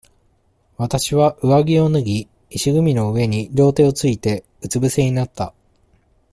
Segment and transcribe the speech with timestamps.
[0.79, 5.53] 私は、上着を脱ぎ、石組みの上に両手をついて、うつ伏せになった。